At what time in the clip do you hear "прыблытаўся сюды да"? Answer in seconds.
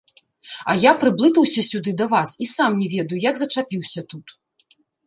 1.03-2.09